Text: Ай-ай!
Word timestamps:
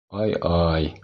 Ай-ай! 0.21 0.91